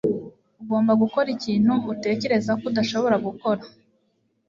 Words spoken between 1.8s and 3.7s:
utekereza ko udashobora gukora